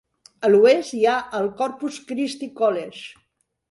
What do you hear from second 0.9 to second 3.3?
hi ha el Corpus Christi College.